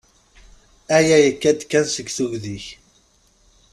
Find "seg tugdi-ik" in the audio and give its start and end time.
1.89-2.65